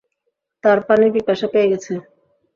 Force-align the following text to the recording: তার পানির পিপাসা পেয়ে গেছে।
তার 0.63 0.77
পানির 0.87 1.11
পিপাসা 1.15 1.47
পেয়ে 1.53 1.69
গেছে। 1.71 1.93